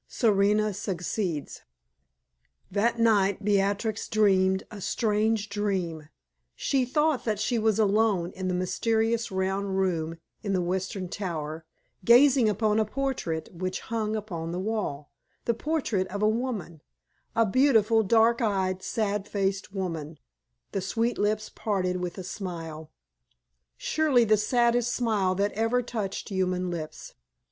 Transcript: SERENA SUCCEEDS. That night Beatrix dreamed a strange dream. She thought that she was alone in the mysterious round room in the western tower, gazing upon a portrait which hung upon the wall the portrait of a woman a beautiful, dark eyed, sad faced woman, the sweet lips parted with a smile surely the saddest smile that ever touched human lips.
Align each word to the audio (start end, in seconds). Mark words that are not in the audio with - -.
SERENA 0.07 0.73
SUCCEEDS. 0.73 1.61
That 2.71 2.97
night 2.97 3.45
Beatrix 3.45 4.07
dreamed 4.09 4.63
a 4.71 4.81
strange 4.81 5.47
dream. 5.47 6.09
She 6.55 6.85
thought 6.85 7.23
that 7.25 7.39
she 7.39 7.59
was 7.59 7.77
alone 7.77 8.31
in 8.31 8.47
the 8.47 8.55
mysterious 8.55 9.29
round 9.31 9.77
room 9.77 10.17
in 10.41 10.53
the 10.53 10.61
western 10.63 11.07
tower, 11.07 11.67
gazing 12.03 12.49
upon 12.49 12.79
a 12.79 12.83
portrait 12.85 13.49
which 13.53 13.81
hung 13.93 14.15
upon 14.15 14.51
the 14.51 14.59
wall 14.59 15.11
the 15.45 15.53
portrait 15.53 16.07
of 16.07 16.23
a 16.23 16.27
woman 16.27 16.81
a 17.35 17.45
beautiful, 17.45 18.01
dark 18.01 18.41
eyed, 18.41 18.81
sad 18.81 19.27
faced 19.27 19.71
woman, 19.71 20.17
the 20.71 20.81
sweet 20.81 21.19
lips 21.19 21.51
parted 21.53 21.97
with 21.97 22.17
a 22.17 22.23
smile 22.23 22.89
surely 23.77 24.23
the 24.23 24.35
saddest 24.35 24.95
smile 24.95 25.35
that 25.35 25.51
ever 25.51 25.83
touched 25.83 26.29
human 26.29 26.71
lips. 26.71 27.13